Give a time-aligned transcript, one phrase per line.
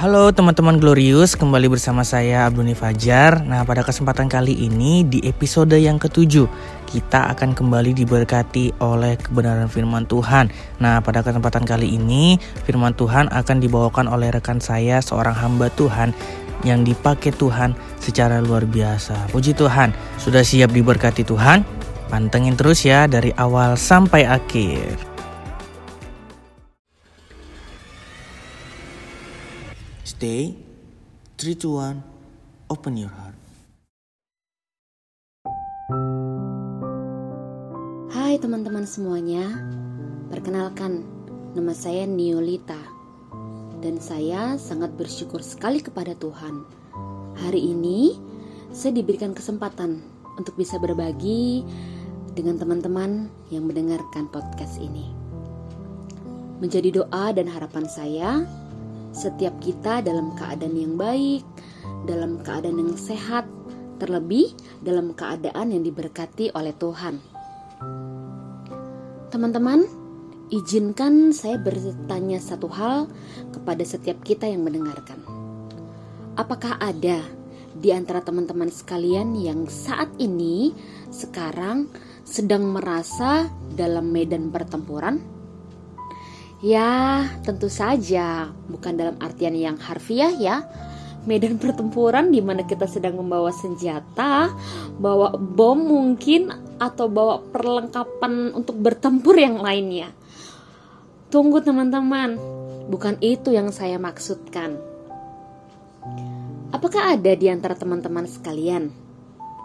[0.00, 3.44] Halo teman-teman Glorious, kembali bersama saya Abduni Fajar.
[3.44, 6.48] Nah, pada kesempatan kali ini di episode yang ketujuh,
[6.88, 10.48] kita akan kembali diberkati oleh kebenaran firman Tuhan.
[10.80, 16.16] Nah, pada kesempatan kali ini, firman Tuhan akan dibawakan oleh rekan saya, seorang hamba Tuhan
[16.64, 19.28] yang dipakai Tuhan secara luar biasa.
[19.36, 21.60] Puji Tuhan, sudah siap diberkati Tuhan?
[22.08, 25.09] Pantengin terus ya dari awal sampai akhir.
[30.20, 30.52] Stay,
[31.40, 31.96] 3, 2, 1,
[32.68, 33.40] open your heart.
[38.12, 39.48] Hai teman-teman semuanya,
[40.28, 41.08] perkenalkan
[41.56, 42.76] nama saya Niolita
[43.80, 46.68] dan saya sangat bersyukur sekali kepada Tuhan.
[47.40, 48.12] Hari ini
[48.76, 50.04] saya diberikan kesempatan
[50.36, 51.64] untuk bisa berbagi
[52.36, 55.08] dengan teman-teman yang mendengarkan podcast ini.
[56.60, 58.44] Menjadi doa dan harapan saya
[59.10, 61.42] setiap kita dalam keadaan yang baik,
[62.06, 63.46] dalam keadaan yang sehat,
[64.00, 67.20] terlebih dalam keadaan yang diberkati oleh Tuhan.
[69.30, 69.86] Teman-teman,
[70.50, 73.06] izinkan saya bertanya satu hal
[73.54, 75.22] kepada setiap kita yang mendengarkan.
[76.34, 77.22] Apakah ada
[77.70, 80.74] di antara teman-teman sekalian yang saat ini
[81.12, 81.86] sekarang
[82.26, 85.39] sedang merasa dalam medan pertempuran?
[86.60, 90.68] Ya, tentu saja, bukan dalam artian yang harfiah ya.
[91.24, 94.52] Medan pertempuran di mana kita sedang membawa senjata,
[95.00, 100.12] bawa bom mungkin atau bawa perlengkapan untuk bertempur yang lainnya.
[101.32, 102.36] Tunggu teman-teman,
[102.92, 104.76] bukan itu yang saya maksudkan.
[106.76, 108.92] Apakah ada di antara teman-teman sekalian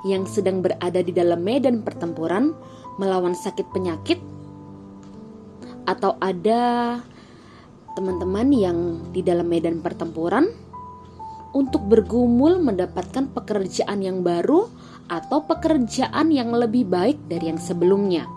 [0.08, 2.56] yang sedang berada di dalam medan pertempuran
[3.00, 4.20] melawan sakit penyakit
[5.86, 7.00] atau ada
[7.96, 8.78] teman-teman yang
[9.16, 10.52] di dalam medan pertempuran
[11.56, 14.68] untuk bergumul mendapatkan pekerjaan yang baru
[15.08, 18.28] atau pekerjaan yang lebih baik dari yang sebelumnya.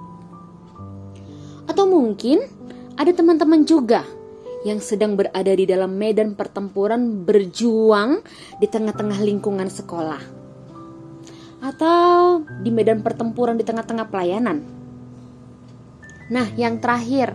[1.67, 2.39] Atau mungkin
[2.95, 4.07] ada teman-teman juga
[4.63, 8.23] yang sedang berada di dalam medan pertempuran berjuang
[8.63, 10.23] di tengah-tengah lingkungan sekolah.
[11.59, 14.78] Atau di medan pertempuran di tengah-tengah pelayanan
[16.29, 17.33] Nah, yang terakhir,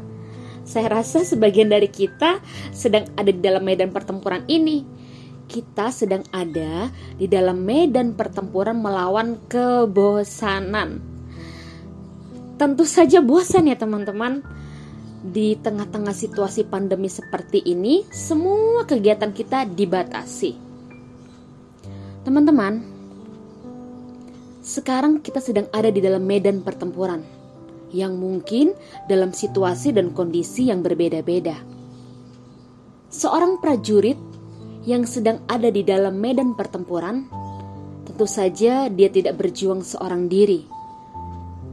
[0.64, 2.40] saya rasa sebagian dari kita
[2.72, 4.86] sedang ada di dalam medan pertempuran ini.
[5.44, 6.88] Kita sedang ada
[7.20, 11.04] di dalam medan pertempuran melawan kebosanan.
[12.56, 14.40] Tentu saja bosan ya teman-teman.
[15.24, 20.52] Di tengah-tengah situasi pandemi seperti ini, semua kegiatan kita dibatasi.
[22.28, 22.84] Teman-teman,
[24.60, 27.24] sekarang kita sedang ada di dalam medan pertempuran
[27.94, 28.74] yang mungkin
[29.06, 31.56] dalam situasi dan kondisi yang berbeda-beda.
[33.14, 34.18] Seorang prajurit
[34.84, 37.30] yang sedang ada di dalam medan pertempuran,
[38.04, 40.66] tentu saja dia tidak berjuang seorang diri,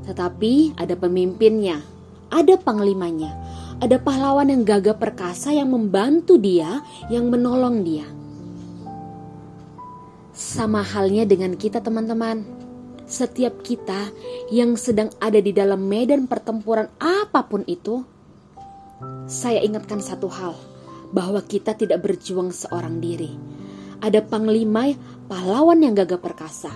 [0.05, 1.81] tetapi ada pemimpinnya,
[2.29, 3.33] ada panglimanya,
[3.81, 8.05] ada pahlawan yang gagah perkasa yang membantu dia, yang menolong dia.
[10.37, 12.61] Sama halnya dengan kita, teman-teman
[13.11, 14.15] setiap kita
[14.55, 18.07] yang sedang ada di dalam medan pertempuran apa pun itu,
[19.27, 20.55] saya ingatkan satu hal,
[21.11, 23.35] bahwa kita tidak berjuang seorang diri.
[23.99, 24.95] Ada panglima
[25.27, 26.71] pahlawan yang gagah perkasa.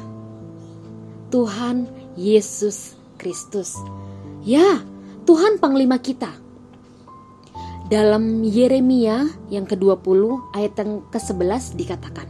[1.30, 1.86] Tuhan
[2.18, 3.78] Yesus Kristus.
[4.42, 4.82] Ya,
[5.24, 6.28] Tuhan panglima kita.
[7.88, 10.20] Dalam Yeremia yang ke-20
[10.56, 12.28] ayat yang ke-11 dikatakan,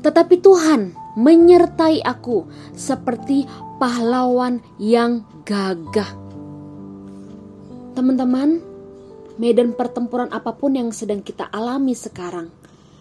[0.00, 3.46] Tetapi Tuhan menyertai aku seperti
[3.82, 6.14] pahlawan yang gagah.
[7.96, 8.62] Teman-teman,
[9.40, 12.52] medan pertempuran apa pun yang sedang kita alami sekarang,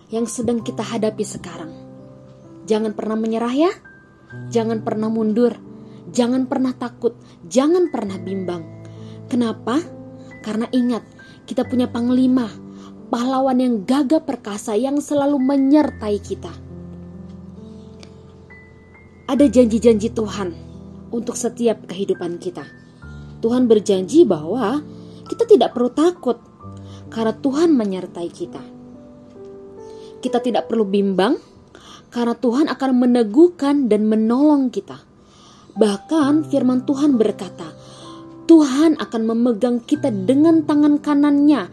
[0.09, 1.69] yang sedang kita hadapi sekarang,
[2.65, 3.73] jangan pernah menyerah ya.
[4.29, 5.57] Jangan pernah mundur,
[6.13, 7.17] jangan pernah takut,
[7.49, 8.61] jangan pernah bimbang.
[9.25, 9.81] Kenapa?
[10.45, 11.01] Karena ingat,
[11.49, 12.45] kita punya panglima,
[13.09, 16.68] pahlawan yang gagah perkasa yang selalu menyertai kita
[19.29, 20.57] ada janji-janji Tuhan
[21.13, 22.65] untuk setiap kehidupan kita.
[23.45, 24.81] Tuhan berjanji bahwa
[25.29, 26.41] kita tidak perlu takut
[27.13, 28.63] karena Tuhan menyertai kita.
[30.19, 31.37] Kita tidak perlu bimbang
[32.09, 34.97] karena Tuhan akan meneguhkan dan menolong kita.
[35.77, 37.69] Bahkan firman Tuhan berkata,
[38.49, 41.69] Tuhan akan memegang kita dengan tangan kanannya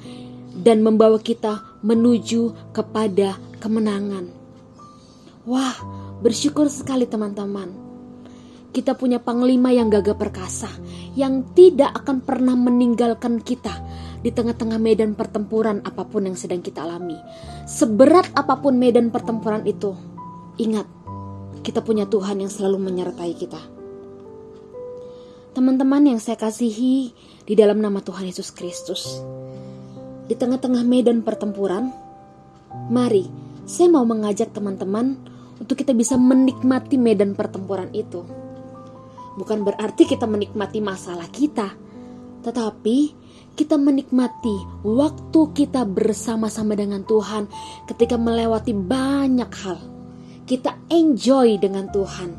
[0.60, 4.28] dan membawa kita menuju kepada kemenangan.
[5.48, 7.68] Wah, Bersyukur sekali teman-teman.
[8.72, 10.68] Kita punya panglima yang gagah perkasa,
[11.16, 13.72] yang tidak akan pernah meninggalkan kita
[14.20, 17.16] di tengah-tengah medan pertempuran apa pun yang sedang kita alami.
[17.68, 19.96] Seberat apa pun medan pertempuran itu,
[20.60, 20.88] ingat,
[21.64, 23.60] kita punya Tuhan yang selalu menyertai kita.
[25.56, 27.16] Teman-teman yang saya kasihi
[27.48, 29.24] di dalam nama Tuhan Yesus Kristus.
[30.28, 31.92] Di tengah-tengah medan pertempuran,
[32.92, 33.24] mari
[33.64, 38.24] saya mau mengajak teman-teman untuk kita bisa menikmati medan pertempuran itu.
[39.36, 41.76] Bukan berarti kita menikmati masalah kita,
[42.40, 43.26] tetapi
[43.56, 47.48] kita menikmati waktu kita bersama-sama dengan Tuhan
[47.88, 49.80] ketika melewati banyak hal.
[50.46, 52.30] Kita enjoy dengan Tuhan.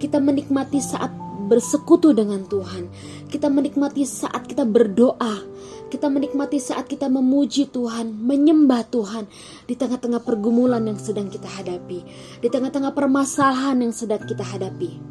[0.00, 1.12] Kita menikmati saat
[1.50, 2.86] bersekutu dengan Tuhan.
[3.26, 5.50] Kita menikmati saat kita berdoa.
[5.90, 9.26] Kita menikmati saat kita memuji Tuhan, menyembah Tuhan
[9.66, 12.06] di tengah-tengah pergumulan yang sedang kita hadapi,
[12.38, 15.02] di tengah-tengah permasalahan yang sedang kita hadapi.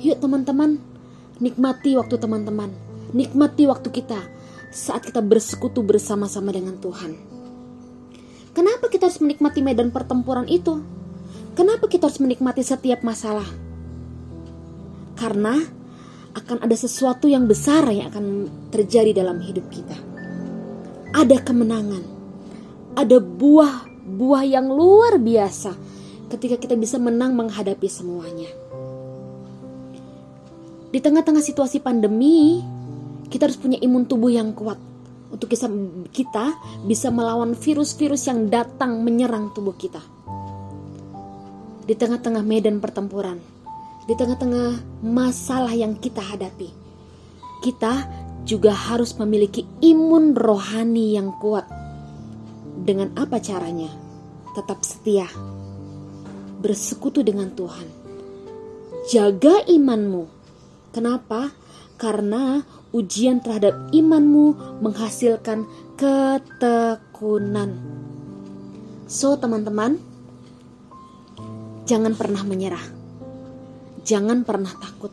[0.00, 0.80] Yuk teman-teman,
[1.44, 2.72] nikmati waktu teman-teman,
[3.12, 4.16] nikmati waktu kita
[4.72, 7.12] saat kita bersekutu bersama-sama dengan Tuhan.
[8.56, 10.80] Kenapa kita harus menikmati medan pertempuran itu?
[11.52, 13.65] Kenapa kita harus menikmati setiap masalah?
[15.16, 15.56] Karena
[16.36, 19.96] akan ada sesuatu yang besar yang akan terjadi dalam hidup kita.
[21.16, 22.04] Ada kemenangan,
[22.92, 25.72] ada buah-buah yang luar biasa
[26.28, 28.52] ketika kita bisa menang menghadapi semuanya.
[30.92, 32.60] Di tengah-tengah situasi pandemi,
[33.32, 34.76] kita harus punya imun tubuh yang kuat
[35.32, 35.66] untuk bisa
[36.14, 36.54] kita
[36.86, 40.00] bisa melawan virus-virus yang datang menyerang tubuh kita.
[41.86, 43.38] Di tengah-tengah medan pertempuran,
[44.06, 46.70] di tengah-tengah masalah yang kita hadapi,
[47.58, 48.06] kita
[48.46, 51.66] juga harus memiliki imun rohani yang kuat.
[52.86, 53.90] Dengan apa caranya?
[54.54, 55.26] Tetap setia,
[56.62, 57.90] bersekutu dengan Tuhan,
[59.10, 60.30] jaga imanmu.
[60.94, 61.50] Kenapa?
[61.98, 62.62] Karena
[62.94, 65.66] ujian terhadap imanmu menghasilkan
[65.98, 67.74] ketekunan.
[69.10, 69.98] So, teman-teman,
[71.84, 73.05] jangan pernah menyerah
[74.06, 75.10] Jangan pernah takut,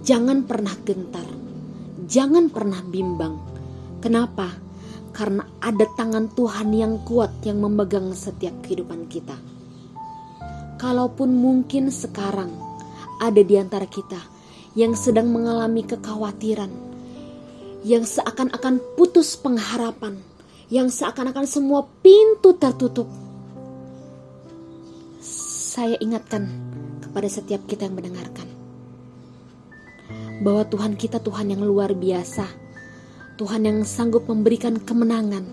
[0.00, 1.28] jangan pernah gentar,
[2.08, 3.36] jangan pernah bimbang.
[4.00, 4.48] Kenapa?
[5.12, 9.36] Karena ada tangan Tuhan yang kuat yang memegang setiap kehidupan kita.
[10.80, 12.48] Kalaupun mungkin sekarang
[13.20, 14.24] ada di antara kita
[14.72, 16.72] yang sedang mengalami kekhawatiran,
[17.84, 20.16] yang seakan-akan putus pengharapan,
[20.72, 23.12] yang seakan-akan semua pintu tertutup.
[25.20, 26.67] Saya ingatkan
[27.08, 28.44] kepada setiap kita yang mendengarkan.
[30.44, 32.46] Bahwa Tuhan kita Tuhan yang luar biasa.
[33.40, 35.48] Tuhan yang sanggup memberikan kemenangan.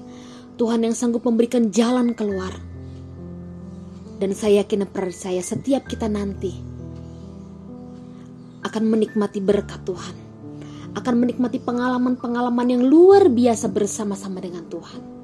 [0.60, 2.52] Tuhan yang sanggup memberikan jalan keluar.
[4.20, 6.52] Dan saya yakin dan percaya setiap kita nanti
[8.68, 10.16] akan menikmati berkat Tuhan.
[10.96, 15.15] Akan menikmati pengalaman-pengalaman yang luar biasa bersama-sama dengan Tuhan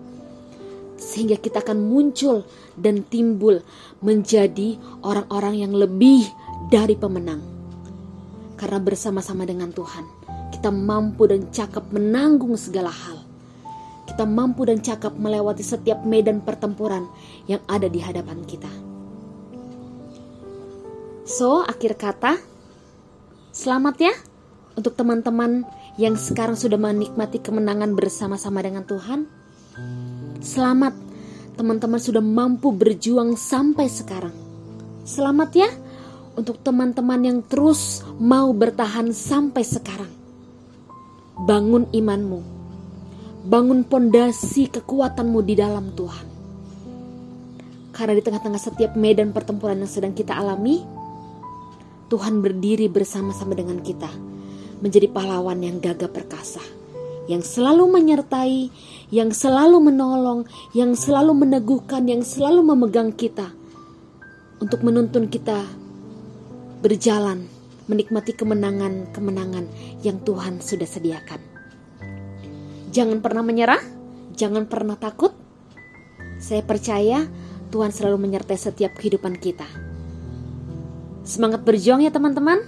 [1.12, 2.48] sehingga kita akan muncul
[2.80, 3.60] dan timbul
[4.00, 6.24] menjadi orang-orang yang lebih
[6.72, 7.44] dari pemenang.
[8.56, 10.08] Karena bersama-sama dengan Tuhan,
[10.56, 13.20] kita mampu dan cakap menanggung segala hal.
[14.08, 17.12] Kita mampu dan cakap melewati setiap medan pertempuran
[17.52, 18.72] yang ada di hadapan kita.
[21.28, 22.40] So, akhir kata,
[23.52, 24.14] selamat ya
[24.76, 25.64] untuk teman-teman
[26.00, 29.41] yang sekarang sudah menikmati kemenangan bersama-sama dengan Tuhan
[30.42, 30.98] Selamat,
[31.54, 34.34] teman-teman sudah mampu berjuang sampai sekarang.
[35.06, 35.70] Selamat ya
[36.34, 40.10] untuk teman-teman yang terus mau bertahan sampai sekarang.
[41.46, 42.42] Bangun imanmu,
[43.46, 46.28] bangun pondasi kekuatanmu di dalam Tuhan.
[47.94, 50.82] Karena di tengah-tengah setiap medan pertempuran yang sedang kita alami,
[52.10, 54.10] Tuhan berdiri bersama-sama dengan kita,
[54.82, 56.81] menjadi pahlawan yang gagah perkasa
[57.32, 58.68] yang selalu menyertai,
[59.08, 60.44] yang selalu menolong,
[60.76, 63.56] yang selalu meneguhkan, yang selalu memegang kita
[64.60, 65.64] untuk menuntun kita
[66.84, 67.48] berjalan
[67.88, 69.66] menikmati kemenangan-kemenangan
[70.04, 71.40] yang Tuhan sudah sediakan.
[72.92, 73.80] Jangan pernah menyerah,
[74.36, 75.32] jangan pernah takut.
[76.44, 77.24] Saya percaya
[77.72, 79.68] Tuhan selalu menyertai setiap kehidupan kita.
[81.24, 82.60] Semangat berjuang ya teman-teman.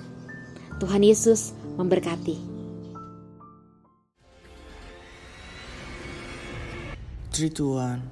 [0.80, 2.53] Tuhan Yesus memberkati.
[7.34, 8.12] 3, 2, 1,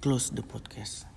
[0.00, 1.11] close the podcast.